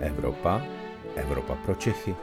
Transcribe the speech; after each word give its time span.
Evropa, 0.00 0.62
Evropa 1.16 1.54
pro 1.54 1.74
Čechy. 1.74 2.14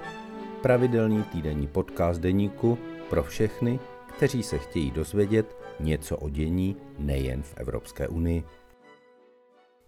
Pravidelný 0.62 1.24
týdenní 1.24 1.68
podcast 1.68 2.22
deníku 2.22 2.78
pro 3.10 3.24
všechny, 3.24 3.80
kteří 4.18 4.44
se 4.44 4.58
chtějí 4.58 4.92
dozvědět 4.92 5.58
něco 5.80 6.18
o 6.18 6.30
dění 6.30 6.76
nejen 7.00 7.44
v 7.44 7.54
Evropské 7.58 8.08
unii. 8.08 8.44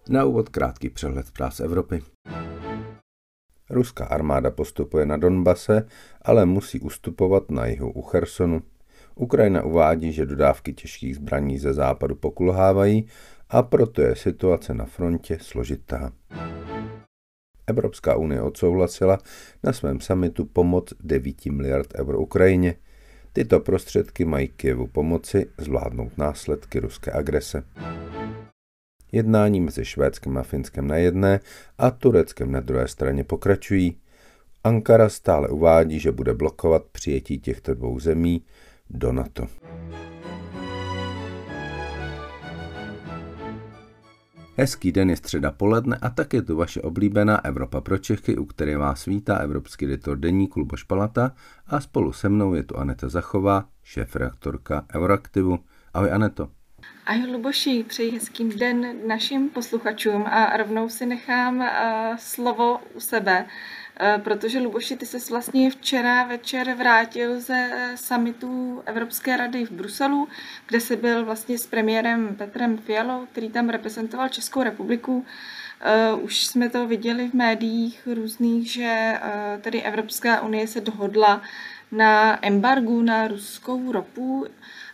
Na 0.09 0.25
úvod 0.25 0.49
krátký 0.49 0.89
přehled 0.89 1.31
práv 1.31 1.59
Evropy. 1.59 2.01
Ruská 3.69 4.05
armáda 4.05 4.51
postupuje 4.51 5.05
na 5.05 5.17
Donbase, 5.17 5.87
ale 6.21 6.45
musí 6.45 6.79
ustupovat 6.79 7.51
na 7.51 7.65
jihu 7.65 7.91
u 7.91 8.01
Chersonu. 8.01 8.61
Ukrajina 9.15 9.63
uvádí, 9.63 10.11
že 10.11 10.25
dodávky 10.25 10.73
těžkých 10.73 11.15
zbraní 11.15 11.59
ze 11.59 11.73
západu 11.73 12.15
pokulhávají 12.15 13.07
a 13.49 13.63
proto 13.63 14.01
je 14.01 14.15
situace 14.15 14.73
na 14.73 14.85
frontě 14.85 15.37
složitá. 15.41 16.11
Evropská 17.69 18.15
unie 18.15 18.41
odsouhlasila 18.41 19.17
na 19.63 19.73
svém 19.73 19.99
samitu 19.99 20.45
pomoc 20.45 20.93
9 21.03 21.45
miliard 21.45 21.93
eur 21.95 22.15
Ukrajině. 22.15 22.75
Tyto 23.33 23.59
prostředky 23.59 24.25
mají 24.25 24.47
Kijevu 24.47 24.87
pomoci 24.87 25.45
zvládnout 25.57 26.17
následky 26.17 26.79
ruské 26.79 27.11
agrese. 27.11 27.63
Jednání 29.11 29.61
mezi 29.61 29.85
Švédskem 29.85 30.37
a 30.37 30.43
Finskem 30.43 30.87
na 30.87 30.95
jedné 30.95 31.39
a 31.77 31.91
Tureckem 31.91 32.51
na 32.51 32.59
druhé 32.59 32.87
straně 32.87 33.23
pokračují. 33.23 33.97
Ankara 34.63 35.09
stále 35.09 35.47
uvádí, 35.47 35.99
že 35.99 36.11
bude 36.11 36.33
blokovat 36.33 36.83
přijetí 36.91 37.39
těchto 37.39 37.73
dvou 37.73 37.99
zemí 37.99 38.41
do 38.89 39.11
NATO. 39.11 39.47
Hezký 44.59 44.91
den 44.91 45.09
je 45.09 45.15
středa 45.15 45.51
poledne 45.51 45.97
a 46.01 46.09
tak 46.09 46.33
je 46.33 46.41
tu 46.41 46.55
vaše 46.55 46.81
oblíbená 46.81 47.45
Evropa 47.45 47.81
pro 47.81 47.97
Čechy, 47.97 48.37
u 48.37 48.45
které 48.45 48.77
vás 48.77 49.05
vítá 49.05 49.37
evropský 49.37 49.85
editor 49.85 50.17
deníku 50.17 50.59
Luboš 50.59 50.83
Palata 50.83 51.31
a 51.67 51.79
spolu 51.79 52.13
se 52.13 52.29
mnou 52.29 52.53
je 52.53 52.63
tu 52.63 52.77
Aneta 52.77 53.09
Zachová, 53.09 53.65
šéf-reaktorka 53.83 54.85
Euraktivu. 54.95 55.59
Ahoj 55.93 56.11
Aneto. 56.11 56.49
Ahoj 57.05 57.31
Luboši, 57.31 57.85
přeji 57.87 58.11
hezký 58.11 58.49
den 58.49 59.07
našim 59.07 59.49
posluchačům 59.49 60.25
a 60.25 60.57
rovnou 60.57 60.89
si 60.89 61.05
nechám 61.05 61.59
uh, 61.59 61.67
slovo 62.17 62.79
u 62.93 62.99
sebe, 62.99 63.45
protože 64.23 64.59
Luboši, 64.59 64.95
ty 64.95 65.05
se 65.05 65.17
vlastně 65.29 65.71
včera 65.71 66.23
večer 66.23 66.73
vrátil 66.73 67.39
ze 67.39 67.69
summitu 67.95 68.81
Evropské 68.85 69.37
rady 69.37 69.65
v 69.65 69.71
Bruselu, 69.71 70.27
kde 70.67 70.81
se 70.81 70.95
byl 70.95 71.25
vlastně 71.25 71.57
s 71.57 71.67
premiérem 71.67 72.35
Petrem 72.35 72.77
Fialou, 72.77 73.25
který 73.25 73.49
tam 73.49 73.69
reprezentoval 73.69 74.29
Českou 74.29 74.63
republiku. 74.63 75.25
Uh, 76.13 76.23
už 76.23 76.45
jsme 76.45 76.69
to 76.69 76.87
viděli 76.87 77.29
v 77.29 77.33
médiích 77.33 78.07
různých, 78.13 78.71
že 78.71 79.13
uh, 79.13 79.61
tedy 79.61 79.81
Evropská 79.81 80.41
unie 80.41 80.67
se 80.67 80.81
dohodla 80.81 81.41
na 81.91 82.45
embargu 82.45 83.01
na 83.01 83.27
ruskou 83.27 83.91
ropu 83.91 84.45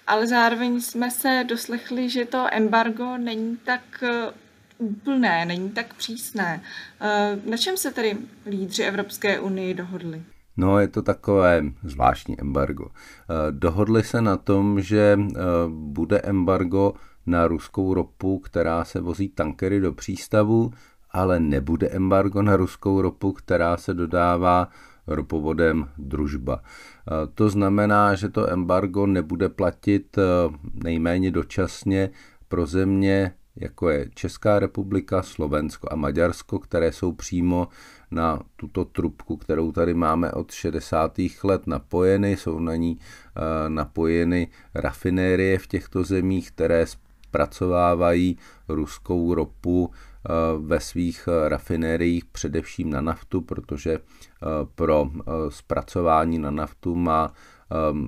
ale 0.07 0.27
zároveň 0.27 0.81
jsme 0.81 1.11
se 1.11 1.43
doslechli, 1.47 2.09
že 2.09 2.25
to 2.25 2.47
embargo 2.51 3.17
není 3.17 3.57
tak 3.57 4.03
eh, 4.03 4.33
úplné, 4.77 5.45
není 5.45 5.69
tak 5.69 5.93
přísné. 5.93 6.61
Eh, 7.01 7.39
na 7.49 7.57
čem 7.57 7.77
se 7.77 7.91
tedy 7.91 8.17
lídři 8.45 8.83
Evropské 8.83 9.39
unie 9.39 9.73
dohodli? 9.73 10.23
No, 10.57 10.79
je 10.79 10.87
to 10.87 11.01
takové 11.01 11.63
zvláštní 11.83 12.41
embargo. 12.41 12.85
Eh, 12.85 13.51
dohodli 13.51 14.03
se 14.03 14.21
na 14.21 14.37
tom, 14.37 14.81
že 14.81 15.19
bude 15.67 16.19
embargo 16.19 16.93
na 17.25 17.47
ruskou 17.47 17.93
ropu, 17.93 18.39
která 18.39 18.85
se 18.85 19.01
vozí 19.01 19.29
tankery 19.29 19.79
do 19.79 19.93
přístavu, 19.93 20.71
ale 21.11 21.39
nebude 21.39 21.89
embargo 21.89 22.41
na 22.41 22.55
ruskou 22.55 23.01
ropu, 23.01 23.31
která 23.31 23.77
se 23.77 23.93
dodává 23.93 24.67
ropovodem 25.07 25.89
družba. 25.97 26.63
To 27.35 27.49
znamená, 27.49 28.15
že 28.15 28.29
to 28.29 28.49
embargo 28.49 29.05
nebude 29.05 29.49
platit 29.49 30.17
nejméně 30.73 31.31
dočasně 31.31 32.09
pro 32.47 32.65
země, 32.65 33.31
jako 33.55 33.89
je 33.89 34.09
Česká 34.13 34.59
republika, 34.59 35.23
Slovensko 35.23 35.87
a 35.91 35.95
Maďarsko, 35.95 36.59
které 36.59 36.91
jsou 36.91 37.11
přímo 37.11 37.67
na 38.11 38.39
tuto 38.55 38.85
trubku, 38.85 39.37
kterou 39.37 39.71
tady 39.71 39.93
máme 39.93 40.31
od 40.31 40.51
60. 40.51 41.17
let 41.43 41.67
napojeny. 41.67 42.37
Jsou 42.37 42.59
na 42.59 42.75
ní 42.75 42.99
e, 42.99 43.69
napojeny 43.69 44.47
rafinérie 44.73 45.59
v 45.59 45.67
těchto 45.67 46.03
zemích, 46.03 46.51
které 46.51 46.85
zpracovávají 46.87 48.37
ruskou 48.67 49.33
ropu 49.33 49.91
Eh, 50.29 50.57
ve 50.59 50.79
svých 50.79 51.27
eh, 51.27 51.49
rafinériích 51.49 52.25
především 52.25 52.89
na 52.89 53.01
naftu, 53.01 53.41
protože 53.41 53.93
eh, 53.93 53.99
pro 54.75 55.09
zpracování 55.49 56.39
na 56.39 56.51
naftu 56.51 56.95
má 56.95 57.33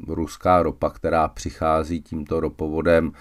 ruská 0.08 0.64
ropa, 0.64 0.90
která 0.90 1.28
přichází 1.28 2.02
tímto 2.02 2.40
ropovodem 2.40 3.12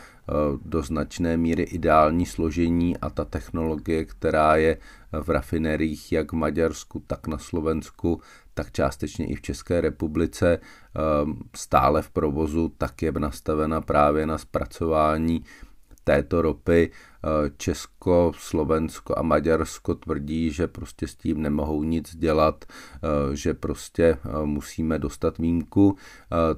do 0.64 0.82
značné 0.82 1.36
míry 1.36 1.62
ideální 1.62 2.26
složení 2.26 2.96
a 2.96 3.10
ta 3.10 3.24
technologie, 3.24 4.04
která 4.04 4.56
je 4.56 4.78
v 5.22 5.30
rafinériích 5.30 6.12
jak 6.12 6.32
v 6.32 6.36
Maďarsku, 6.36 7.02
tak 7.06 7.26
na 7.26 7.38
Slovensku, 7.38 8.20
tak 8.54 8.72
částečně 8.72 9.26
i 9.26 9.34
v 9.34 9.42
České 9.42 9.80
republice 9.80 10.58
stále 11.56 12.02
v 12.02 12.10
provozu, 12.10 12.72
tak 12.78 13.02
je 13.02 13.12
nastavena 13.12 13.80
právě 13.80 14.26
na 14.26 14.38
zpracování 14.38 15.44
této 16.04 16.42
ropy. 16.42 16.90
eh, 16.90 17.15
Česko, 17.56 18.32
Slovensko 18.36 19.14
a 19.18 19.22
Maďarsko 19.22 19.94
tvrdí, 19.94 20.50
že 20.50 20.66
prostě 20.66 21.08
s 21.08 21.14
tím 21.14 21.42
nemohou 21.42 21.82
nic 21.82 22.16
dělat, 22.16 22.64
eh, 22.64 23.36
že 23.36 23.54
prostě 23.54 24.04
eh, 24.04 24.46
musíme 24.46 24.98
dostat 24.98 25.38
výjimku. 25.38 25.96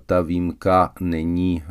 Ta 0.06 0.20
výjimka 0.20 0.92
není 1.00 1.64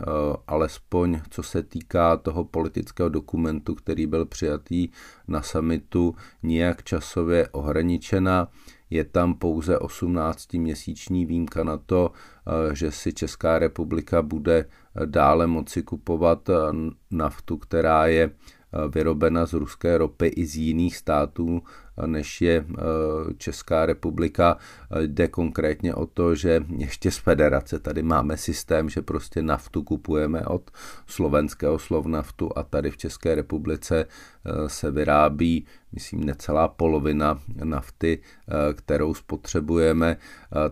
alespoň 0.48 1.20
co 1.30 1.44
se 1.44 1.64
týká 1.64 2.18
toho 2.18 2.44
politického 2.44 3.10
dokumentu, 3.10 3.76
který 3.76 4.08
byl 4.08 4.26
přijatý 4.26 4.90
na 5.28 5.42
samitu, 5.42 6.16
nijak 6.44 6.84
časově 6.84 7.48
ohraničena 7.48 8.48
je 8.90 9.04
tam 9.04 9.34
pouze 9.34 9.78
18-měsíční 9.78 11.26
výjimka 11.26 11.64
na 11.64 11.78
to, 11.78 12.12
eh, 12.12 12.76
že 12.76 12.92
si 12.92 13.14
Česká 13.14 13.60
republika 13.60 14.22
bude 14.22 14.58
eh, 14.58 15.06
dále 15.06 15.48
moci 15.48 15.84
kupovat 15.84 16.50
eh, 16.50 16.54
naftu, 17.12 17.58
která 17.58 18.08
je 18.08 18.32
vyrobena 18.94 19.46
z 19.46 19.54
ruské 19.54 19.98
ropy 19.98 20.28
i 20.28 20.46
z 20.46 20.56
jiných 20.56 20.98
států, 20.98 21.62
než 22.06 22.42
je 22.42 22.66
Česká 23.38 23.86
republika. 23.86 24.58
Jde 25.00 25.28
konkrétně 25.28 25.94
o 25.96 26.06
to, 26.06 26.36
že 26.36 26.64
ještě 26.78 27.12
z 27.12 27.18
federace 27.18 27.80
tady 27.80 28.04
máme 28.04 28.38
systém, 28.38 28.90
že 28.90 29.02
prostě 29.02 29.42
naftu 29.42 29.84
kupujeme 29.84 30.46
od 30.46 30.72
slovenského 31.06 31.80
slovnaftu 31.80 32.58
a 32.58 32.64
tady 32.64 32.92
v 32.92 32.98
České 32.98 33.36
republice 33.36 34.06
se 34.68 34.92
vyrábí, 34.92 35.66
myslím, 35.92 36.24
necelá 36.24 36.68
polovina 36.68 37.40
nafty, 37.64 38.20
kterou 38.74 39.14
spotřebujeme, 39.14 40.18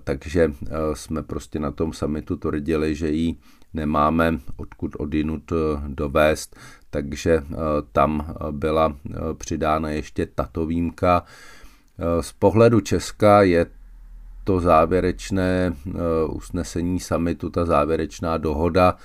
takže 0.03 0.53
jsme 0.93 1.23
prostě 1.23 1.59
na 1.59 1.71
tom 1.71 1.93
samitu 1.93 2.35
tvrdili, 2.35 2.95
že 2.95 3.09
ji 3.09 3.35
nemáme 3.73 4.39
odkud 4.57 4.95
odinut 4.99 5.53
dovést, 5.87 6.55
takže 6.95 7.43
eh, 7.43 7.55
tam 7.91 8.25
eh, 8.29 8.51
byla 8.51 8.95
eh, 8.95 9.13
přidána 9.33 9.89
ještě 9.89 10.25
tato 10.25 10.65
výjimka. 10.65 11.23
Z 12.21 12.31
pohledu 12.31 12.79
Česka 12.79 13.41
je 13.41 13.65
to 14.43 14.59
závěrečné 14.59 15.73
usnesení 16.27 16.99
samitu, 16.99 17.49
ta 17.49 17.65
závěrečná 17.65 18.37
dohoda 18.37 18.97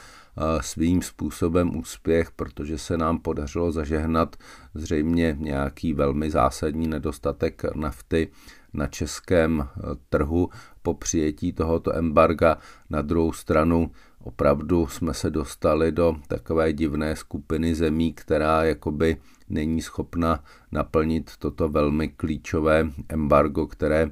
svým 0.61 1.03
způsobem 1.03 1.77
úspěch, 1.77 2.31
protože 2.31 2.79
se 2.79 2.99
nám 2.99 3.19
podařilo 3.19 3.73
zažehnat 3.73 4.37
zřejmě 4.75 5.37
nějaký 5.39 5.95
velmi 5.95 6.31
zásadní 6.31 6.89
nedostatek 6.89 7.63
nafty 7.75 8.29
na 8.75 8.87
českém 8.87 9.69
trhu 10.09 10.51
po 10.83 10.95
přijetí 10.95 11.53
tohoto 11.53 11.97
embarga. 11.97 12.59
Na 12.91 13.03
druhou 13.03 13.33
stranu 13.33 13.91
opravdu 14.25 14.87
jsme 14.87 15.15
se 15.15 15.31
dostali 15.31 15.93
do 15.93 16.17
takové 16.29 16.73
divné 16.73 17.17
skupiny 17.17 17.75
zemí, 17.75 18.13
která 18.13 18.65
jakoby 18.65 19.17
není 19.49 19.83
schopna 19.83 20.45
naplnit 20.73 21.31
toto 21.39 21.69
velmi 21.69 22.09
klíčové 22.09 22.91
embargo, 23.09 23.67
které 23.67 24.03
eh, 24.03 24.11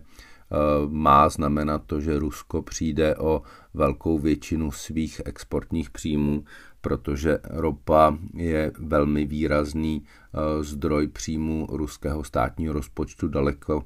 má 0.89 1.29
znamenat 1.29 1.83
to, 1.87 2.01
že 2.01 2.19
Rusko 2.19 2.63
přijde 2.63 3.17
o 3.17 3.43
velkou 3.75 4.19
většinu 4.19 4.71
svých 4.71 5.21
exportních 5.25 5.91
příjmů, 5.91 6.45
protože 6.81 7.39
ropa 7.45 8.19
je 8.35 8.73
velmi 8.79 9.27
výrazný 9.27 10.03
eh, 10.05 10.65
zdroj 10.65 11.09
příjmů 11.09 11.67
ruského 11.71 12.25
státního 12.25 12.73
rozpočtu 12.73 13.29
daleko 13.29 13.85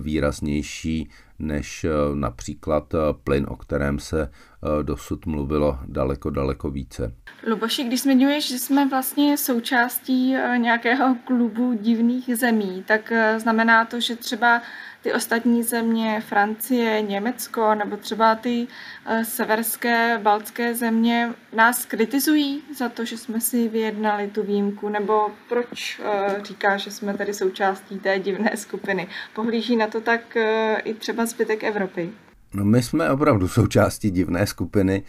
výraznější 0.00 1.10
než 1.42 1.84
eh, 1.84 1.90
například 2.14 2.94
eh, 2.94 2.98
plyn, 3.24 3.46
o 3.48 3.56
kterém 3.56 3.98
se 3.98 4.22
eh, 4.22 4.82
dosud 4.82 5.26
mluvilo 5.26 5.78
daleko, 5.86 6.30
daleko 6.30 6.70
více. 6.70 7.14
Luboši, 7.46 7.84
když 7.84 8.02
zmiňuješ, 8.02 8.48
že 8.48 8.58
jsme 8.58 8.88
vlastně 8.88 9.36
součástí 9.36 10.34
nějakého 10.56 11.16
klubu 11.24 11.72
divných 11.72 12.36
zemí, 12.36 12.84
tak 12.86 13.12
znamená 13.36 13.84
to, 13.84 14.00
že 14.00 14.16
třeba 14.16 14.62
ty 15.02 15.12
ostatní 15.12 15.62
země, 15.62 16.22
Francie, 16.28 17.02
Německo 17.02 17.74
nebo 17.74 17.96
třeba 17.96 18.34
ty 18.34 18.66
uh, 19.06 19.22
severské, 19.22 20.18
baltské 20.22 20.74
země 20.74 21.34
nás 21.52 21.84
kritizují 21.84 22.62
za 22.76 22.88
to, 22.88 23.04
že 23.04 23.18
jsme 23.18 23.40
si 23.40 23.68
vyjednali 23.68 24.28
tu 24.28 24.42
výjimku, 24.42 24.88
nebo 24.88 25.30
proč 25.48 26.00
uh, 26.00 26.42
říká, 26.42 26.76
že 26.76 26.90
jsme 26.90 27.14
tady 27.14 27.34
součástí 27.34 27.98
té 27.98 28.18
divné 28.18 28.56
skupiny. 28.56 29.08
Pohlíží 29.34 29.76
na 29.76 29.86
to 29.86 30.00
tak 30.00 30.20
uh, 30.36 30.42
i 30.84 30.94
třeba 30.94 31.26
zbytek 31.26 31.64
Evropy. 31.64 32.12
No 32.54 32.64
my 32.64 32.82
jsme 32.82 33.10
opravdu 33.10 33.48
součástí 33.48 34.10
divné 34.10 34.46
skupiny. 34.46 35.02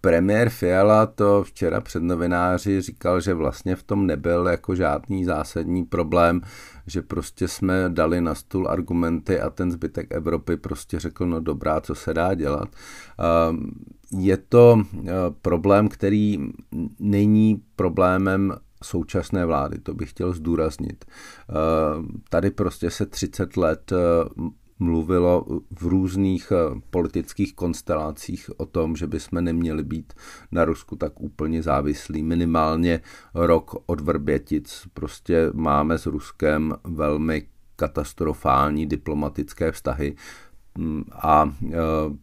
Premiér 0.00 0.50
Fiala 0.50 1.06
to 1.06 1.44
včera 1.44 1.80
před 1.80 2.02
novináři 2.02 2.80
říkal, 2.80 3.20
že 3.20 3.34
vlastně 3.34 3.76
v 3.76 3.82
tom 3.82 4.06
nebyl 4.06 4.46
jako 4.46 4.74
žádný 4.74 5.24
zásadní 5.24 5.84
problém, 5.84 6.40
že 6.86 7.02
prostě 7.02 7.48
jsme 7.48 7.84
dali 7.88 8.20
na 8.20 8.34
stůl 8.34 8.68
argumenty 8.68 9.40
a 9.40 9.50
ten 9.50 9.72
zbytek 9.72 10.06
Evropy 10.10 10.56
prostě 10.56 11.00
řekl, 11.00 11.26
no 11.26 11.40
dobrá, 11.40 11.80
co 11.80 11.94
se 11.94 12.14
dá 12.14 12.34
dělat. 12.34 12.68
Je 14.18 14.36
to 14.36 14.82
problém, 15.42 15.88
který 15.88 16.38
není 17.00 17.62
problémem 17.76 18.54
současné 18.82 19.46
vlády, 19.46 19.78
to 19.78 19.94
bych 19.94 20.10
chtěl 20.10 20.32
zdůraznit. 20.32 21.04
Tady 22.28 22.50
prostě 22.50 22.90
se 22.90 23.06
30 23.06 23.56
let 23.56 23.92
mluvilo 24.82 25.46
v 25.70 25.82
různých 25.82 26.52
eh, 26.52 26.80
politických 26.90 27.54
konstelacích 27.54 28.50
o 28.56 28.66
tom, 28.66 28.96
že 28.96 29.06
bychom 29.06 29.44
neměli 29.44 29.84
být 29.84 30.12
na 30.52 30.64
Rusku 30.64 30.96
tak 30.96 31.20
úplně 31.20 31.62
závislí. 31.62 32.22
Minimálně 32.22 33.00
rok 33.34 33.74
od 33.86 34.00
Vrbětic 34.00 34.86
prostě 34.94 35.50
máme 35.54 35.98
s 35.98 36.06
Ruskem 36.06 36.74
velmi 36.84 37.46
katastrofální 37.76 38.86
diplomatické 38.86 39.72
vztahy 39.72 40.16
a 41.12 41.54
eh, 41.72 41.76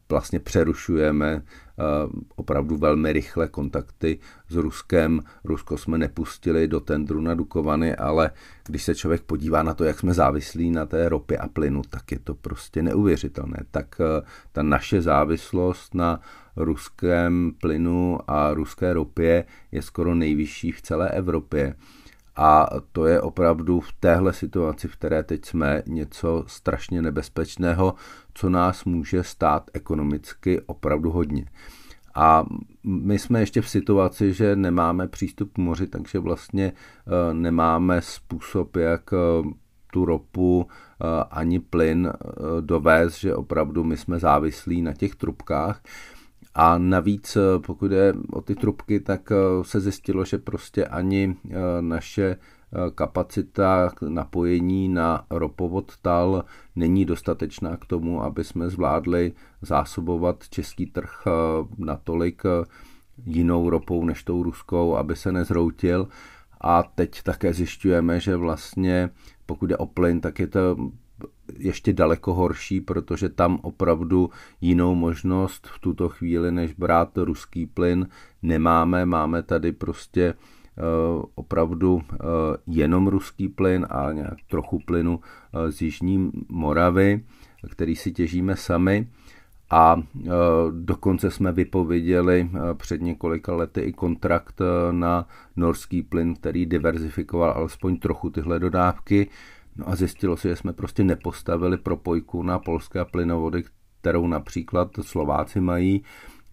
vlastně 0.10 0.40
přerušujeme 0.40 1.42
Eh, 1.80 2.10
opravdu 2.36 2.78
velmi 2.78 3.14
rychle 3.14 3.48
kontakty 3.48 4.20
s 4.50 4.56
Ruskem. 4.56 5.22
Rusko 5.44 5.78
jsme 5.78 5.98
nepustili 5.98 6.68
do 6.68 6.80
tendru 6.80 7.22
na 7.22 7.36
Dukovany, 7.36 7.96
ale 7.96 8.32
když 8.68 8.84
se 8.84 8.96
člověk 8.96 9.22
podívá 9.22 9.64
na 9.64 9.74
to, 9.74 9.84
jak 9.84 10.00
jsme 10.00 10.14
závislí 10.14 10.72
na 10.72 10.86
té 10.86 11.10
ropě 11.10 11.38
a 11.38 11.48
plynu, 11.48 11.82
tak 11.90 12.12
je 12.12 12.20
to 12.20 12.34
prostě 12.36 12.84
neuvěřitelné. 12.84 13.58
Tak 13.72 14.02
eh, 14.02 14.22
ta 14.52 14.64
naše 14.64 15.02
závislost 15.02 15.96
na 15.96 16.20
ruském 16.56 17.52
plynu 17.62 18.20
a 18.28 18.54
ruské 18.54 18.94
ropě 18.94 19.46
je 19.72 19.82
skoro 19.82 20.16
nejvyšší 20.16 20.72
v 20.72 20.82
celé 20.82 21.10
Evropě. 21.10 21.76
A 22.36 22.70
to 22.92 23.06
je 23.06 23.22
opravdu 23.22 23.80
v 23.80 23.94
téhle 24.00 24.34
situaci, 24.34 24.88
v 24.88 24.96
které 24.96 25.24
teď 25.24 25.46
jsme, 25.46 25.84
něco 25.88 26.44
strašně 26.48 27.02
nebezpečného, 27.02 27.96
co 28.40 28.50
nás 28.50 28.86
může 28.86 29.24
stát 29.24 29.72
ekonomicky 29.74 30.62
opravdu 30.62 31.12
hodně. 31.12 31.46
A 32.16 32.46
my 32.84 33.20
jsme 33.20 33.40
ještě 33.40 33.62
v 33.62 33.70
situaci, 33.70 34.34
že 34.34 34.56
nemáme 34.56 35.08
přístup 35.08 35.54
k 35.54 35.58
moři, 35.58 35.88
takže 35.88 36.20
vlastně 36.20 36.72
eh, 36.72 37.34
nemáme 37.34 38.02
způsob, 38.02 38.76
jak 38.76 39.14
eh, 39.14 39.50
tu 39.94 40.06
ropu 40.06 40.68
eh, 40.68 41.06
ani 41.32 41.60
plyn 41.60 42.14
dovést, 42.62 43.20
že 43.20 43.36
opravdu 43.36 43.84
my 43.84 43.98
jsme 43.98 44.20
závislí 44.20 44.82
na 44.82 44.94
těch 44.94 45.16
trubkách. 45.16 45.82
A 46.56 46.78
navíc, 46.78 47.38
pokud 47.66 47.92
je 47.92 48.14
o 48.32 48.42
ty 48.42 48.56
trubky, 48.56 49.00
tak 49.00 49.30
se 49.62 49.80
zjistilo, 49.80 50.26
že 50.26 50.38
prostě 50.38 50.86
ani 50.86 51.36
naše 51.82 52.36
kapacita 52.96 53.92
napojení 54.08 54.90
na 54.90 55.26
ropovod 55.30 55.92
TAL 56.02 56.46
není 56.76 57.06
dostatečná 57.06 57.78
k 57.78 57.86
tomu, 57.86 58.24
aby 58.24 58.44
jsme 58.44 58.70
zvládli 58.70 59.34
zásobovat 59.62 60.50
český 60.50 60.86
trh 60.86 61.24
eh, 61.28 61.32
natolik 61.78 62.42
eh, 62.46 62.66
jinou 63.26 63.70
ropou 63.70 64.06
než 64.06 64.24
tou 64.24 64.44
ruskou, 64.44 64.96
aby 64.96 65.16
se 65.16 65.32
nezroutil. 65.32 66.08
A 66.62 66.84
teď 66.84 67.24
také 67.24 67.54
zjišťujeme, 67.54 68.20
že 68.20 68.36
vlastně 68.36 69.10
pokud 69.46 69.70
je 69.70 69.78
o 69.78 69.86
plyn, 69.86 70.22
tak 70.22 70.40
je 70.40 70.48
to 70.48 70.78
ještě 71.58 71.94
daleko 71.94 72.34
horší, 72.34 72.82
protože 72.82 73.30
tam 73.30 73.60
opravdu 73.62 74.30
jinou 74.62 74.96
možnost 74.96 75.68
v 75.68 75.80
tuto 75.80 76.10
chvíli, 76.10 76.52
než 76.52 76.74
brát 76.74 77.18
ruský 77.18 77.66
plyn, 77.66 78.08
nemáme. 78.42 79.06
Máme 79.06 79.44
tady 79.44 79.72
prostě 79.72 80.34
Eh, 80.34 80.59
opravdu 81.36 82.02
eh, 82.14 82.18
jenom 82.68 83.08
ruský 83.08 83.48
plyn 83.48 83.88
a 83.90 84.12
nějak 84.12 84.36
trochu 84.50 84.80
plynu 84.80 85.20
eh, 85.20 85.72
z 85.72 85.82
Jižní 85.82 86.32
Moravy, 86.50 87.24
který 87.72 87.96
si 87.96 88.12
těžíme 88.12 88.56
sami. 88.56 89.08
A 89.72 89.96
dokonce 90.72 91.32
jsme 91.32 91.52
vypověděli 91.52 92.50
před 92.74 93.02
několika 93.02 93.56
lety 93.56 93.82
i 93.82 93.94
kontrakt 93.94 94.62
na 94.92 95.28
norský 95.56 96.02
plyn, 96.02 96.36
který 96.36 96.66
diverzifikoval 96.66 97.52
alespoň 97.52 97.98
trochu 97.98 98.30
tyhle 98.30 98.60
dodávky. 98.60 99.30
No 99.76 99.90
a 99.90 99.96
zjistilo 99.96 100.38
se, 100.38 100.48
že 100.48 100.56
jsme 100.56 100.74
prostě 100.74 101.04
nepostavili 101.04 101.78
propojku 101.78 102.44
na 102.44 102.60
polské 102.60 103.06
plynovody, 103.06 103.64
kterou 104.02 104.28
například 104.28 104.92
Slováci 105.02 105.62
mají 105.62 106.04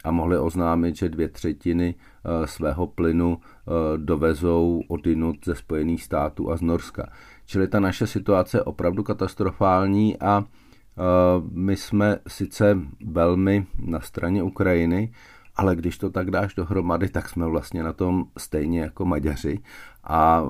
a 0.06 0.10
mohli 0.10 0.38
oznámit, 0.38 0.96
že 0.96 1.08
dvě 1.08 1.28
třetiny 1.28 1.94
eh, 1.94 2.46
svého 2.46 2.86
plynu 2.86 3.38
eh, 3.38 3.70
dovezou 3.98 4.82
odinut 4.88 5.36
ze 5.44 5.54
Spojených 5.54 6.02
států 6.02 6.50
a 6.50 6.56
z 6.56 6.62
Norska. 6.62 7.12
Čili 7.46 7.68
ta 7.68 7.80
naše 7.80 8.06
situace 8.06 8.56
je 8.58 8.62
opravdu 8.62 9.02
katastrofální 9.02 10.18
a 10.20 10.44
eh, 10.44 11.02
my 11.50 11.76
jsme 11.76 12.18
sice 12.28 12.78
velmi 13.06 13.66
na 13.78 14.00
straně 14.00 14.42
Ukrajiny, 14.42 15.12
ale 15.56 15.76
když 15.76 15.98
to 15.98 16.10
tak 16.10 16.30
dáš 16.30 16.54
dohromady, 16.54 17.08
tak 17.08 17.28
jsme 17.28 17.46
vlastně 17.46 17.82
na 17.82 17.92
tom 17.92 18.24
stejně 18.38 18.80
jako 18.80 19.04
Maďaři 19.04 19.58
a 20.04 20.42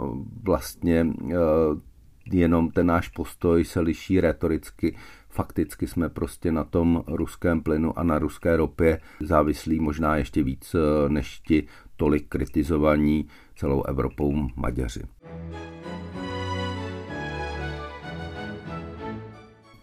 vlastně 0.43 1.07
jenom 2.33 2.71
ten 2.71 2.87
náš 2.87 3.09
postoj 3.09 3.65
se 3.65 3.81
liší 3.81 4.21
retoricky 4.21 4.97
fakticky 5.37 5.87
jsme 5.87 6.09
prostě 6.09 6.53
na 6.53 6.65
tom 6.65 7.05
ruském 7.07 7.61
plynu 7.63 7.99
a 7.99 8.03
na 8.03 8.19
ruské 8.19 8.57
ropě 8.57 9.01
závislí 9.21 9.81
možná 9.81 10.17
ještě 10.17 10.43
víc 10.43 10.75
eh, 10.75 11.09
než 11.09 11.41
ti 11.41 11.67
tolik 11.97 12.29
kritizovaní 12.29 13.29
celou 13.57 13.83
Evropou 13.83 14.49
Maďaři. 14.57 15.03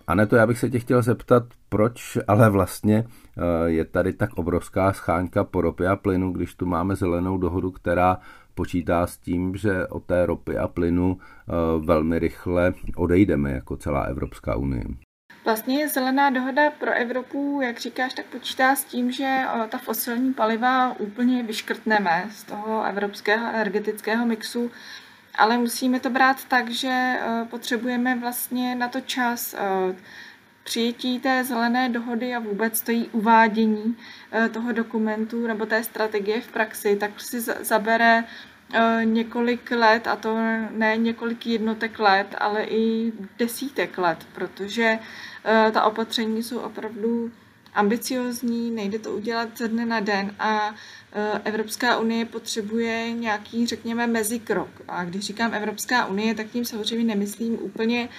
A 0.07 0.25
to 0.25 0.35
já 0.35 0.47
bych 0.47 0.59
se 0.59 0.69
tě 0.69 0.79
chtěl 0.79 1.01
zeptat, 1.01 1.43
proč 1.69 2.17
ale 2.27 2.49
vlastně 2.49 3.05
eh, 3.05 3.69
je 3.69 3.85
tady 3.85 4.13
tak 4.13 4.33
obrovská 4.33 4.93
schánka 4.93 5.43
po 5.43 5.61
ropě 5.61 5.87
a 5.87 5.95
plynu, 5.95 6.31
když 6.33 6.55
tu 6.55 6.65
máme 6.65 6.95
zelenou 6.95 7.37
dohodu, 7.37 7.71
která 7.71 8.17
počítá 8.55 9.07
s 9.07 9.17
tím, 9.17 9.55
že 9.55 9.87
od 9.87 10.03
té 10.05 10.25
ropy 10.25 10.57
a 10.57 10.67
plynu 10.67 11.17
eh, 11.17 11.53
velmi 11.85 12.19
rychle 12.19 12.73
odejdeme 12.95 13.51
jako 13.51 13.77
celá 13.77 14.01
Evropská 14.01 14.55
unie. 14.55 14.83
Vlastně 15.45 15.89
zelená 15.89 16.29
dohoda 16.29 16.71
pro 16.71 16.91
Evropu, 16.91 17.59
jak 17.63 17.79
říkáš, 17.79 18.13
tak 18.13 18.25
počítá 18.25 18.75
s 18.75 18.83
tím, 18.83 19.11
že 19.11 19.39
ta 19.69 19.77
fosilní 19.77 20.33
paliva 20.33 20.95
úplně 20.99 21.43
vyškrtneme 21.43 22.25
z 22.31 22.43
toho 22.43 22.83
evropského 22.83 23.47
energetického 23.47 24.25
mixu, 24.25 24.71
ale 25.35 25.57
musíme 25.57 25.99
to 25.99 26.09
brát 26.09 26.45
tak, 26.45 26.69
že 26.69 27.19
potřebujeme 27.49 28.15
vlastně 28.15 28.75
na 28.75 28.87
to 28.87 29.01
čas 29.01 29.55
přijetí 30.63 31.19
té 31.19 31.43
zelené 31.43 31.89
dohody 31.89 32.35
a 32.35 32.39
vůbec 32.39 32.81
to 32.81 32.91
uvádění 33.11 33.97
toho 34.53 34.71
dokumentu 34.71 35.47
nebo 35.47 35.65
té 35.65 35.83
strategie 35.83 36.41
v 36.41 36.51
praxi, 36.51 36.95
tak 36.95 37.21
si 37.21 37.41
zabere 37.41 38.23
Eh, 38.75 39.05
několik 39.05 39.71
let, 39.71 40.07
a 40.07 40.15
to 40.15 40.37
ne 40.69 40.97
několik 40.97 41.47
jednotek 41.47 41.99
let, 41.99 42.35
ale 42.37 42.63
i 42.63 43.11
desítek 43.39 43.97
let, 43.97 44.27
protože 44.33 44.83
eh, 44.83 44.99
ta 45.71 45.83
opatření 45.83 46.43
jsou 46.43 46.59
opravdu 46.59 47.31
ambiciozní, 47.73 48.71
nejde 48.71 48.99
to 48.99 49.11
udělat 49.11 49.57
ze 49.57 49.67
dne 49.67 49.85
na 49.85 49.99
den 49.99 50.35
a 50.39 50.75
eh, 51.11 51.41
Evropská 51.43 51.97
unie 51.97 52.25
potřebuje 52.25 53.11
nějaký, 53.11 53.67
řekněme, 53.67 54.07
mezikrok. 54.07 54.69
A 54.87 55.03
když 55.03 55.25
říkám 55.25 55.53
Evropská 55.53 56.05
unie, 56.05 56.35
tak 56.35 56.47
tím 56.47 56.65
samozřejmě 56.65 57.05
nemyslím 57.05 57.57
úplně 57.61 58.09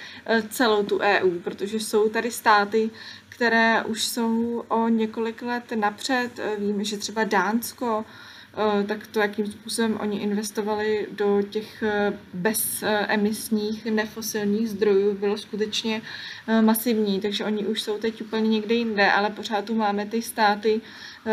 celou 0.49 0.83
tu 0.83 0.99
EU, 0.99 1.39
protože 1.39 1.79
jsou 1.79 2.09
tady 2.09 2.31
státy, 2.31 2.89
které 3.29 3.83
už 3.83 4.03
jsou 4.03 4.63
o 4.67 4.87
několik 4.89 5.41
let 5.41 5.63
napřed. 5.75 6.39
Víme, 6.57 6.83
že 6.83 6.97
třeba 6.97 7.23
Dánsko 7.23 8.05
Eh, 8.44 8.44
tak 8.87 9.07
to, 9.07 9.19
jakým 9.19 9.47
způsobem 9.51 9.97
oni 10.01 10.19
investovali 10.19 11.07
do 11.11 11.41
těch 11.41 11.83
eh, 11.83 12.19
bezemisních, 12.33 13.85
nefosilních 13.85 14.69
zdrojů, 14.69 15.13
bylo 15.13 15.37
skutečně 15.37 16.01
eh, 16.47 16.61
masivní, 16.61 17.21
takže 17.21 17.45
oni 17.45 17.65
už 17.65 17.81
jsou 17.81 17.97
teď 17.97 18.21
úplně 18.21 18.49
někde 18.49 18.75
jinde, 18.75 19.11
ale 19.11 19.29
pořád 19.29 19.65
tu 19.65 19.75
máme 19.75 20.05
ty 20.05 20.21
státy 20.21 20.81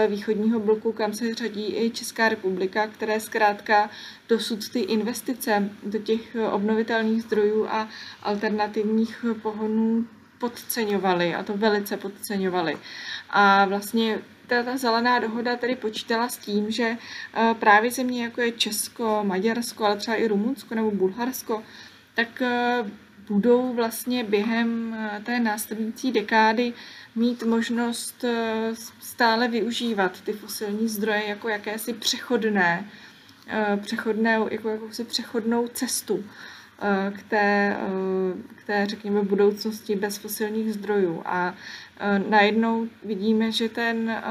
východního 0.08 0.60
bloku, 0.60 0.92
kam 0.92 1.12
se 1.12 1.34
řadí 1.34 1.76
i 1.76 1.90
Česká 1.90 2.28
republika, 2.28 2.86
které 2.86 3.20
zkrátka 3.20 3.90
dosud 4.28 4.68
ty 4.68 4.80
investice 4.80 5.70
do 5.82 5.98
těch 5.98 6.36
obnovitelných 6.52 7.22
zdrojů 7.22 7.66
a 7.68 7.88
alternativních 8.22 9.24
pohonů 9.42 10.06
podceňovali 10.38 11.34
a 11.34 11.42
to 11.42 11.56
velice 11.56 11.96
podceňovali. 11.96 12.78
A 13.30 13.64
vlastně 13.64 14.18
ta, 14.46 14.76
zelená 14.76 15.18
dohoda 15.18 15.56
tedy 15.56 15.76
počítala 15.76 16.28
s 16.28 16.36
tím, 16.36 16.70
že 16.70 16.96
eh, 17.34 17.54
právě 17.54 17.90
země 17.90 18.24
jako 18.24 18.40
je 18.40 18.52
Česko, 18.52 19.20
Maďarsko, 19.22 19.84
ale 19.84 19.96
třeba 19.96 20.16
i 20.16 20.26
Rumunsko 20.26 20.74
nebo 20.74 20.90
Bulharsko, 20.90 21.62
tak 22.14 22.42
eh, 22.42 22.84
budou 23.28 23.74
vlastně 23.74 24.24
během 24.24 24.94
eh, 24.94 25.20
té 25.24 25.40
následující 25.40 26.12
dekády 26.12 26.72
mít 27.14 27.42
možnost 27.42 28.24
stále 29.00 29.48
využívat 29.48 30.20
ty 30.20 30.32
fosilní 30.32 30.88
zdroje 30.88 31.26
jako 31.26 31.48
jakési 31.48 31.92
přechodné, 31.92 32.90
přechodné 33.82 34.38
jako 34.50 34.68
jakousi 34.68 35.04
přechodnou 35.04 35.68
cestu 35.68 36.24
k 37.16 37.22
té, 37.28 37.76
k 38.56 38.64
té, 38.66 38.86
řekněme, 38.86 39.22
budoucnosti 39.22 39.96
bez 39.96 40.16
fosilních 40.16 40.74
zdrojů. 40.74 41.22
A 41.24 41.54
najednou 42.28 42.88
vidíme, 43.04 43.52
že 43.52 43.68
ten, 43.68 44.22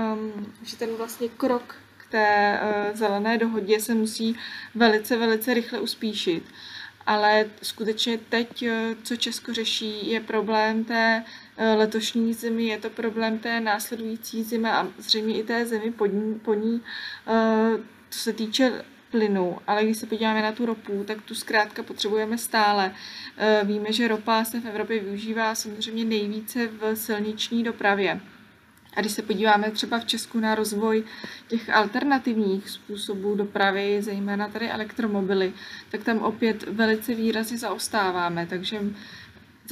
že 0.64 0.78
ten 0.78 0.90
vlastně 0.96 1.30
krok 1.30 1.76
k 1.98 2.12
té 2.12 2.60
zelené 2.94 3.38
dohodě 3.38 3.80
se 3.80 3.94
musí 3.94 4.36
velice, 4.76 5.18
velice 5.18 5.54
rychle 5.54 5.80
uspíšit. 5.80 6.44
Ale 7.06 7.46
skutečně 7.62 8.18
teď, 8.18 8.66
co 9.04 9.16
Česko 9.16 9.54
řeší, 9.54 10.12
je 10.12 10.20
problém 10.20 10.84
té 10.84 11.24
letošní 11.76 12.34
zimy, 12.34 12.64
je 12.64 12.78
to 12.78 12.90
problém 12.90 13.40
té 13.40 13.60
následující 13.60 14.44
zimy 14.44 14.70
a 14.70 14.88
zřejmě 14.98 15.40
i 15.40 15.44
té 15.44 15.66
zimy 15.66 15.92
pod 15.92 16.06
ní, 16.06 16.40
po 16.40 16.54
ní 16.54 16.82
co 18.10 18.20
se 18.20 18.34
týče 18.34 18.86
plynu, 19.12 19.58
ale 19.68 19.84
když 19.84 19.98
se 19.98 20.06
podíváme 20.06 20.42
na 20.42 20.52
tu 20.52 20.66
ropu, 20.66 21.04
tak 21.08 21.22
tu 21.22 21.36
zkrátka 21.36 21.84
potřebujeme 21.84 22.38
stále. 22.38 22.92
Eh, 23.38 23.62
víme, 23.64 23.94
že 23.94 24.08
ropa 24.08 24.46
se 24.46 24.60
v 24.60 24.66
Evropě 24.66 25.00
využívá 25.00 25.56
samozřejmě 25.56 26.06
nejvíce 26.06 26.68
v 26.68 26.96
silniční 26.96 27.64
dopravě. 27.64 28.22
A 28.94 29.02
když 29.02 29.12
se 29.12 29.22
podíváme 29.22 29.72
třeba 29.72 30.00
v 30.00 30.06
Česku 30.06 30.40
na 30.40 30.56
rozvoj 30.56 31.04
těch 31.48 31.70
alternativních 31.70 32.70
způsobů 32.70 33.36
dopravy, 33.36 34.02
zejména 34.02 34.48
tady 34.48 34.70
elektromobily, 34.70 35.54
tak 35.90 36.04
tam 36.04 36.18
opět 36.18 36.64
velice 36.64 37.16
výrazně 37.16 37.58
zaostáváme. 37.58 38.48
Takže 38.50 38.80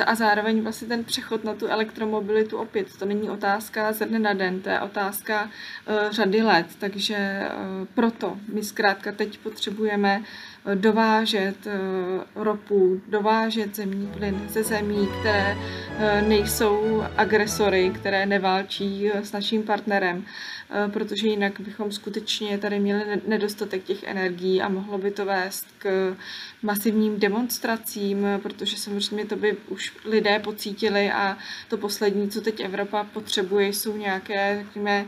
a 0.05 0.15
zároveň 0.15 0.61
vlastně 0.61 0.87
ten 0.87 1.03
přechod 1.03 1.43
na 1.43 1.53
tu 1.53 1.67
elektromobilitu 1.67 2.57
opět, 2.57 2.87
to 2.99 3.05
není 3.05 3.29
otázka 3.29 3.93
ze 3.93 4.05
dne 4.05 4.19
na 4.19 4.33
den, 4.33 4.61
to 4.61 4.69
je 4.69 4.79
otázka 4.79 5.43
uh, 5.43 6.11
řady 6.11 6.41
let, 6.41 6.67
takže 6.79 7.41
uh, 7.41 7.87
proto 7.93 8.37
my 8.53 8.63
zkrátka 8.63 9.11
teď 9.11 9.37
potřebujeme 9.37 10.23
dovážet 10.75 11.67
eh, 11.67 11.79
ropu, 12.35 13.01
dovážet 13.07 13.75
zemní 13.75 14.07
plyn 14.07 14.41
ze 14.49 14.63
zemí, 14.63 15.07
které 15.19 15.57
eh, 15.97 16.21
nejsou 16.21 17.03
agresory, 17.17 17.89
které 17.95 18.25
neválčí 18.25 19.11
eh, 19.13 19.25
s 19.25 19.31
naším 19.31 19.63
partnerem, 19.63 20.25
protože 20.93 21.27
jinak 21.27 21.59
bychom 21.59 21.91
skutečně 21.91 22.57
tady 22.57 22.79
měli 22.79 23.21
nedostatek 23.27 23.83
těch 23.83 24.03
energií 24.03 24.61
a 24.61 24.69
mohlo 24.69 24.97
by 24.97 25.11
to 25.11 25.25
vést 25.25 25.67
k 25.77 26.15
masivním 26.63 27.19
demonstracím, 27.19 28.27
protože 28.43 28.77
samozřejmě 28.77 29.25
to 29.25 29.35
by 29.35 29.57
už 29.67 29.93
lidé 30.05 30.39
pocítili 30.39 31.11
a 31.11 31.37
to 31.67 31.77
poslední, 31.77 32.29
co 32.29 32.41
teď 32.41 32.59
Evropa 32.59 33.03
potřebuje, 33.03 33.67
jsou 33.67 33.97
nějaké, 33.97 34.63
řekněme, 34.63 35.05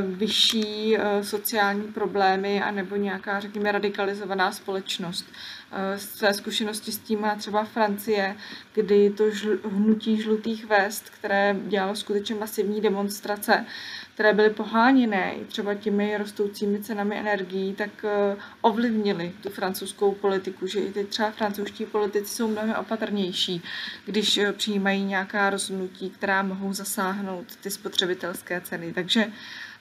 vyšší 0.00 0.96
sociální 1.22 1.82
problémy 1.82 2.62
anebo 2.62 2.96
nějaká, 2.96 3.40
řekněme, 3.40 3.72
radikalizovaná 3.72 4.52
společnost 4.52 4.83
společnost. 4.84 5.24
Eh, 5.72 5.98
své 5.98 6.34
zkušenosti 6.34 6.92
s 6.92 6.98
tím 6.98 7.20
má 7.20 7.34
třeba 7.34 7.64
Francie, 7.64 8.36
kdy 8.74 9.10
to 9.10 9.24
hnutí 9.68 10.22
žlutých 10.22 10.66
vest, 10.66 11.10
které 11.10 11.56
dělalo 11.68 11.96
skutečně 11.96 12.34
masivní 12.34 12.80
demonstrace, 12.80 13.66
které 14.14 14.32
byly 14.32 14.50
poháněné 14.50 15.34
třeba 15.48 15.74
těmi 15.74 16.18
rostoucími 16.18 16.82
cenami 16.82 17.16
energií, 17.16 17.74
tak 17.74 18.04
eh, 18.04 18.36
ovlivnili 18.60 19.32
tu 19.42 19.50
francouzskou 19.50 20.12
politiku, 20.12 20.66
že 20.66 20.80
i 20.80 20.92
ty 20.92 21.04
třeba 21.04 21.30
francouzští 21.30 21.86
politici 21.86 22.34
jsou 22.34 22.48
mnohem 22.48 22.76
opatrnější, 22.80 23.62
když 24.06 24.38
eh, 24.38 24.52
přijímají 24.52 25.04
nějaká 25.04 25.50
rozhodnutí, 25.50 26.10
která 26.10 26.42
mohou 26.42 26.72
zasáhnout 26.72 27.56
ty 27.56 27.70
spotřebitelské 27.70 28.60
ceny. 28.60 28.92
Takže 28.92 29.26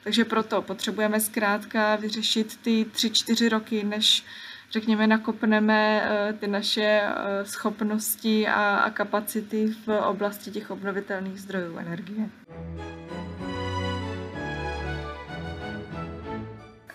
takže 0.04 0.26
proto 0.26 0.62
potřebujeme 0.62 1.20
zkrátka 1.20 1.96
vyřešit 1.96 2.58
ty 2.62 2.86
tři, 2.92 3.10
čtyři 3.10 3.50
roky, 3.50 3.84
než 3.84 4.24
řekněme, 4.74 5.08
nakopneme 5.08 6.02
eh, 6.04 6.34
ty 6.34 6.48
naše 6.48 6.82
eh, 6.82 7.46
schopnosti 7.46 8.48
a, 8.48 8.76
a 8.76 8.90
kapacity 8.90 9.68
v 9.86 10.02
oblasti 10.08 10.52
těch 10.52 10.72
obnovitelných 10.72 11.42
zdrojů 11.42 11.78
energie. 11.78 12.30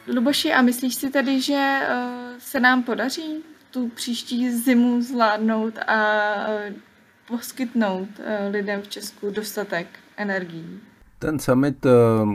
Luboši, 0.06 0.52
a 0.52 0.62
myslíš 0.62 0.94
si 0.94 1.10
tedy, 1.10 1.40
že 1.40 1.80
eh, 1.82 2.34
se 2.38 2.60
nám 2.60 2.82
podaří 2.82 3.44
tu 3.70 3.88
příští 3.88 4.50
zimu 4.50 5.02
zvládnout 5.02 5.78
a 5.78 5.96
poskytnout 7.28 8.08
lidem 8.50 8.82
v 8.82 8.88
Česku 8.88 9.30
dostatek 9.30 9.86
energií? 10.16 10.80
Ten 11.18 11.38
summit, 11.38 11.86
eh, 11.86 11.90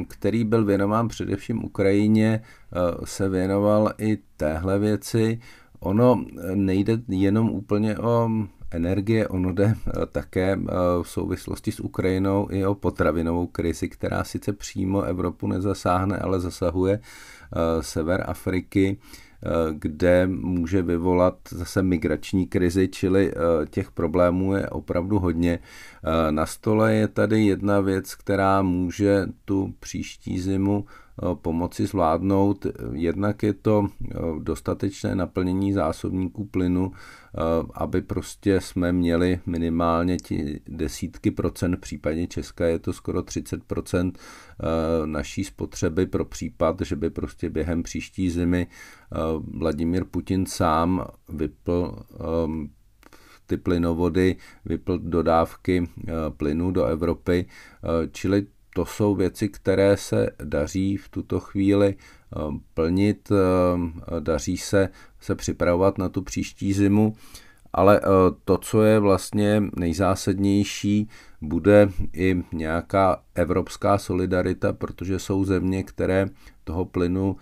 který 0.07 0.43
byl 0.43 0.65
věnován 0.65 1.07
především 1.07 1.65
Ukrajině, 1.65 2.41
eh, 2.43 3.05
se 3.05 3.29
věnoval 3.29 3.93
i 3.97 4.17
téhle 4.37 4.79
věci. 4.79 5.39
Ono 5.79 6.25
nejde 6.55 6.97
jenom 7.07 7.49
úplně 7.49 7.97
o 7.97 8.29
energie, 8.71 9.27
ono 9.27 9.53
jde 9.53 9.75
eh, 9.87 10.05
také 10.11 10.59
v 11.01 11.09
souvislosti 11.09 11.71
s 11.71 11.79
Ukrajinou 11.79 12.47
i 12.51 12.65
o 12.65 12.75
potravinovou 12.75 13.47
krizi, 13.47 13.89
která 13.89 14.23
sice 14.23 14.53
přímo 14.53 15.01
Evropu 15.01 15.47
nezasáhne, 15.47 16.17
ale 16.17 16.39
zasahuje 16.39 16.99
sever 17.81 18.23
Afriky 18.27 18.97
kde 19.73 20.27
může 20.27 20.81
vyvolat 20.81 21.37
zase 21.49 21.83
migrační 21.83 22.47
krizi, 22.47 22.87
čili 22.87 23.31
eh, 23.31 23.65
těch 23.65 23.91
problémů 23.91 24.55
je 24.55 24.69
opravdu 24.69 25.19
hodně. 25.19 25.59
Eh, 25.59 26.31
na 26.31 26.45
stole 26.45 26.93
je 26.93 27.07
tady 27.07 27.45
jedna 27.45 27.79
věc, 27.79 28.15
která 28.15 28.61
může 28.61 29.25
tu 29.45 29.73
příští 29.79 30.39
zimu 30.39 30.85
Eh, 30.85 31.02
pomoci 31.33 31.85
zvládnout. 31.85 32.65
Jednak 32.91 33.43
je 33.43 33.53
to 33.53 33.87
eh, 33.87 34.15
dostatečné 34.39 35.15
naplnění 35.15 35.73
zásobníků 35.73 36.45
plynu, 36.45 36.91
eh, 36.91 37.39
aby 37.73 38.01
prostě 38.01 38.61
jsme 38.61 38.91
měli 38.91 39.39
minimálně 39.45 40.17
ti 40.17 40.61
desítky 40.67 41.31
procent, 41.31 41.75
v 41.75 41.79
případě 41.79 42.27
Česka 42.27 42.65
je 42.65 42.79
to 42.79 42.93
skoro 42.93 43.21
30 43.21 43.63
procent 43.63 44.19
naší 45.05 45.43
spotřeby 45.43 46.05
pro 46.05 46.25
případ, 46.25 46.81
že 46.81 46.95
by 46.95 47.09
prostě 47.09 47.49
během 47.49 47.83
příští 47.83 48.29
zimy 48.29 48.67
Vladimír 49.57 50.03
Putin 50.05 50.45
sám 50.45 51.05
vypl 51.29 51.95
ty 53.45 53.57
plynovody, 53.57 54.35
vypl 54.65 54.99
dodávky 54.99 55.89
plynu 56.37 56.71
do 56.71 56.85
Evropy, 56.85 57.45
čili 58.11 58.47
to 58.73 58.85
jsou 58.85 59.15
věci, 59.15 59.49
které 59.49 59.97
se 59.97 60.29
daří 60.43 60.97
v 60.97 61.09
tuto 61.09 61.39
chvíli 61.39 61.95
eh, 61.95 62.39
plnit, 62.73 63.31
eh, 63.31 64.19
daří 64.19 64.57
se, 64.57 64.89
se 65.19 65.35
připravovat 65.35 65.97
na 65.97 66.09
tu 66.09 66.21
příští 66.21 66.73
zimu, 66.73 67.15
ale 67.73 67.99
eh, 67.99 68.07
to, 68.45 68.57
co 68.57 68.83
je 68.83 68.99
vlastně 68.99 69.63
nejzásadnější, 69.75 71.09
bude 71.41 71.89
i 72.13 72.43
nějaká 72.53 73.21
evropská 73.35 73.97
solidarita, 73.97 74.73
protože 74.73 75.19
jsou 75.19 75.45
země, 75.45 75.83
které 75.83 76.29
toho 76.63 76.85
plynu 76.85 77.35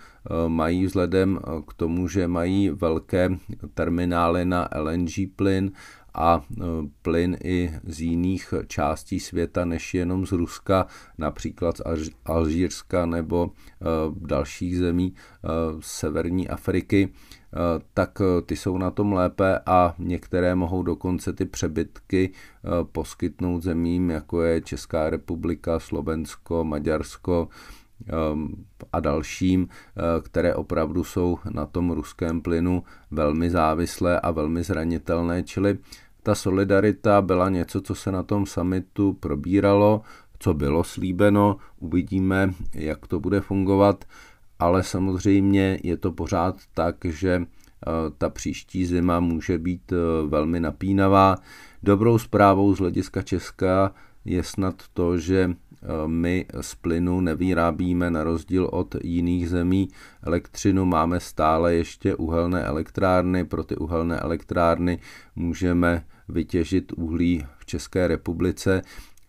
mají 0.48 0.86
vzhledem 0.86 1.40
k 1.68 1.74
tomu, 1.74 2.08
že 2.08 2.28
mají 2.28 2.70
velké 2.70 3.30
terminály 3.74 4.46
na 4.46 4.70
LNG 4.76 5.12
plyn 5.36 5.72
a 6.14 6.42
e, 6.42 6.64
plyn 7.02 7.38
i 7.44 7.72
z 7.84 8.02
jiných 8.02 8.54
částí 8.68 9.20
světa, 9.20 9.66
než 9.66 9.94
jenom 9.94 10.26
z 10.26 10.32
Ruska, 10.32 10.88
například 11.18 11.78
z 11.78 12.10
Alžírska 12.26 13.06
nebo 13.06 13.52
e, 13.52 13.86
dalších 14.28 14.78
zemí 14.78 15.14
e, 15.14 15.48
severní 15.80 16.50
Afriky, 16.50 17.10
tak 17.94 18.22
ty 18.46 18.56
jsou 18.56 18.78
na 18.78 18.92
tom 18.92 19.14
lépe 19.14 19.60
a 19.66 19.96
některé 20.00 20.56
mohou 20.56 20.84
dokonce 20.84 21.34
ty 21.34 21.46
přebytky 21.46 22.32
poskytnout 22.92 23.64
zemím, 23.64 24.10
jako 24.10 24.42
je 24.42 24.62
Česká 24.62 25.10
republika, 25.10 25.80
Slovensko, 25.80 26.64
Maďarsko, 26.64 27.48
a 28.94 29.00
dalším, 29.00 29.68
eh, 29.68 30.02
které 30.22 30.56
opravdu 30.56 31.04
jsou 31.04 31.38
na 31.52 31.66
tom 31.66 31.92
ruském 31.92 32.42
plynu 32.42 32.84
velmi 33.12 33.50
závislé 33.50 34.20
a 34.20 34.32
velmi 34.32 34.64
zranitelné, 34.64 35.44
čili 35.44 35.78
ta 36.24 36.36
solidarita 36.36 37.22
byla 37.22 37.50
něco, 37.50 37.82
co 37.82 37.96
se 37.96 38.12
na 38.12 38.24
tom 38.24 38.46
summitu 38.46 39.14
probíralo, 39.14 40.02
co 40.40 40.54
bylo 40.54 40.84
slíbeno, 40.84 41.58
uvidíme, 41.80 42.54
jak 42.74 43.08
to 43.08 43.20
bude 43.20 43.42
fungovat, 43.42 44.06
ale 44.60 44.84
samozřejmě 44.84 45.80
je 45.84 45.98
to 45.98 46.12
pořád 46.12 46.56
tak, 46.74 46.96
že 47.06 47.42
eh, 47.42 47.92
ta 48.18 48.30
příští 48.30 48.86
zima 48.86 49.20
může 49.20 49.58
být 49.58 49.92
eh, 49.92 50.28
velmi 50.28 50.60
napínavá. 50.60 51.36
Dobrou 51.84 52.18
zprávou 52.18 52.76
z 52.76 52.80
hlediska 52.80 53.22
Česka 53.22 53.94
je 54.26 54.44
snad 54.44 54.76
to, 54.94 55.18
že 55.18 55.56
my 56.08 56.46
z 56.62 56.76
plynu 56.76 57.22
nevyrábíme 57.22 58.12
na 58.12 58.24
rozdíl 58.24 58.70
od 58.72 58.96
jiných 59.04 59.50
zemí 59.50 59.88
elektřinu, 60.24 60.86
máme 60.86 61.20
stále 61.20 61.74
ještě 61.74 62.16
uhelné 62.16 62.64
elektrárny, 62.64 63.46
pro 63.46 63.64
ty 63.64 63.76
uhelné 63.76 64.20
elektrárny 64.20 65.00
můžeme 65.36 66.06
vytěžit 66.30 66.92
uhlí 66.92 67.46
v 67.58 67.66
České 67.66 68.08
republice, 68.08 68.82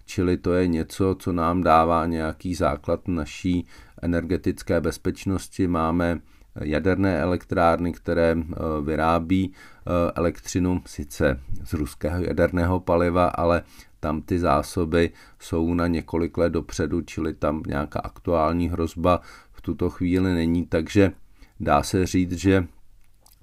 čili 0.04 0.36
to 0.36 0.52
je 0.52 0.66
něco, 0.66 1.16
co 1.18 1.32
nám 1.32 1.62
dává 1.62 2.06
nějaký 2.06 2.54
základ 2.54 3.08
naší 3.08 3.66
energetické 4.02 4.80
bezpečnosti. 4.80 5.66
Máme 5.66 6.20
jaderné 6.60 7.20
elektrárny, 7.20 7.92
které 7.92 8.36
eh, 8.38 8.54
vyrábí 8.82 9.52
eh, 9.52 10.12
elektřinu 10.14 10.82
sice 10.86 11.40
z 11.64 11.72
ruského 11.72 12.22
jaderného 12.22 12.80
paliva, 12.80 13.26
ale 13.26 13.62
tam 14.02 14.22
ty 14.22 14.38
zásoby 14.38 15.10
jsou 15.38 15.74
na 15.74 15.86
několik 15.86 16.38
let 16.38 16.50
dopředu, 16.50 17.00
čili 17.00 17.34
tam 17.34 17.62
nějaká 17.66 18.00
aktuální 18.00 18.68
hrozba 18.68 19.20
v 19.52 19.60
tuto 19.60 19.90
chvíli 19.90 20.34
není, 20.34 20.66
takže 20.66 21.12
dá 21.60 21.82
se 21.82 22.06
říct, 22.06 22.32
že 22.32 22.66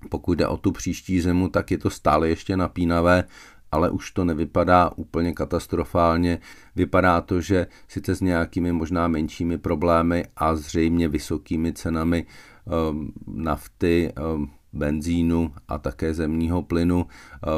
pokud 0.10 0.34
jde 0.34 0.48
o 0.48 0.58
tu 0.58 0.72
příští 0.72 1.22
zimu, 1.22 1.50
tak 1.50 1.72
je 1.72 1.78
to 1.78 1.90
stále 1.90 2.30
ještě 2.30 2.58
napínavé, 2.58 3.24
ale 3.72 3.90
už 3.90 4.12
to 4.12 4.26
nevypadá 4.26 4.92
úplně 4.96 5.34
katastrofálně. 5.34 6.40
Vypadá 6.76 7.22
to, 7.22 7.42
že 7.42 7.68
sice 7.88 8.16
s 8.16 8.22
nějakými 8.22 8.72
možná 8.72 9.08
menšími 9.08 9.58
problémy 9.58 10.26
a 10.36 10.56
zřejmě 10.56 11.08
vysokými 11.08 11.74
cenami 11.74 12.26
um, 12.90 13.14
nafty, 13.28 14.14
um, 14.36 14.52
benzínu 14.74 15.54
a 15.68 15.78
také 15.78 16.14
zemního 16.14 16.64
plynu. 16.64 17.06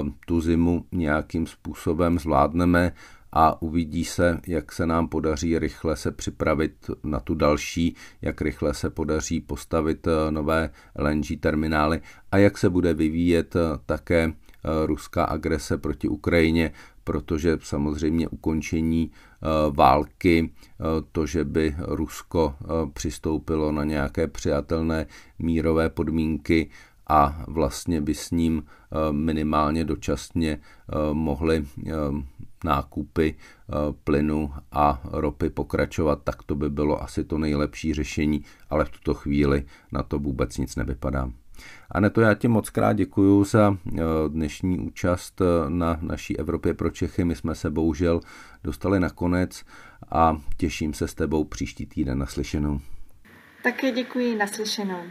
Um, 0.01 0.15
tu 0.27 0.41
zimu 0.41 0.85
nějakým 0.91 1.47
způsobem 1.47 2.19
zvládneme 2.19 2.91
a 3.31 3.61
uvidí 3.61 4.05
se, 4.05 4.39
jak 4.47 4.71
se 4.71 4.85
nám 4.85 5.07
podaří 5.07 5.59
rychle 5.59 5.95
se 5.95 6.11
připravit 6.11 6.89
na 7.03 7.19
tu 7.19 7.35
další, 7.35 7.95
jak 8.21 8.41
rychle 8.41 8.73
se 8.73 8.89
podaří 8.89 9.41
postavit 9.41 10.07
uh, 10.07 10.13
nové 10.29 10.69
LNG 10.99 11.25
terminály 11.39 12.01
a 12.31 12.37
jak 12.37 12.57
se 12.57 12.69
bude 12.69 12.93
vyvíjet 12.93 13.55
uh, 13.55 13.61
také 13.85 14.33
Eh, 14.65 14.85
ruská 14.85 15.23
agrese 15.23 15.77
proti 15.77 16.07
Ukrajině, 16.07 16.71
protože 17.03 17.57
samozřejmě 17.61 18.27
ukončení 18.27 19.11
eh, 19.11 19.47
války, 19.71 20.51
eh, 20.51 20.83
to, 21.11 21.25
že 21.25 21.43
by 21.43 21.75
Rusko 21.79 22.55
přistoupilo 22.93 23.71
na 23.71 23.83
nějaké 23.83 24.27
přijatelné 24.27 25.05
mírové 25.39 25.89
podmínky 25.89 26.69
a 27.07 27.43
vlastně 27.47 28.01
by 28.01 28.13
s 28.13 28.31
ním 28.31 28.63
minimálně 29.11 29.85
dočasně 29.85 30.59
mohly 31.13 31.65
nákupy 32.63 33.35
plynu 34.03 34.53
a 34.71 35.01
ropy 35.03 35.49
pokračovat, 35.49 36.19
tak 36.23 36.43
to 36.43 36.55
by 36.55 36.69
bylo 36.69 37.03
asi 37.03 37.23
to 37.23 37.37
nejlepší 37.37 37.93
řešení, 37.93 38.43
ale 38.69 38.85
v 38.85 38.89
tuto 38.89 39.13
chvíli 39.13 39.65
na 39.91 40.03
to 40.03 40.19
vůbec 40.19 40.57
nic 40.57 40.75
nevypadá. 40.75 41.31
Aneto, 41.91 42.21
já 42.21 42.33
ti 42.33 42.47
moc 42.47 42.69
krát 42.69 42.93
děkuji 42.93 43.43
za 43.43 43.77
eh, 43.87 44.01
dnešní 44.27 44.79
účast 44.79 45.41
eh, 45.41 45.69
na 45.69 45.97
naší 46.01 46.39
Evropě 46.39 46.73
pro 46.73 46.89
Čechy. 46.89 47.25
My 47.25 47.35
jsme 47.35 47.55
se 47.55 47.69
bohužel 47.69 48.19
dostali 48.63 48.99
na 48.99 49.09
konec 49.09 49.63
a 50.11 50.41
těším 50.57 50.93
se 50.93 51.07
s 51.07 51.13
tebou 51.13 51.43
příští 51.43 51.85
týden 51.85 52.17
naslyšenou. 52.17 52.79
Také 53.63 53.91
děkuji 53.91 54.35
naslyšenou. 54.35 55.01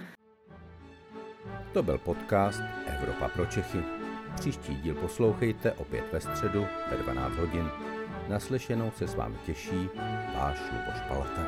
To 1.73 1.83
byl 1.83 1.99
podcast 1.99 2.63
Evropa 2.87 3.29
pro 3.29 3.47
Čechy. 3.47 3.83
Příští 4.35 4.77
díl 4.77 4.95
poslouchejte 4.95 5.73
opět 5.73 6.05
ve 6.13 6.21
středu 6.21 6.67
ve 6.91 6.97
12 6.97 7.37
hodin. 7.37 7.71
Naslyšenou 8.29 8.91
se 8.91 9.07
s 9.07 9.15
vámi 9.15 9.37
těší 9.47 9.89
váš 10.35 10.59
Luboš 10.73 11.01
Palata. 11.09 11.47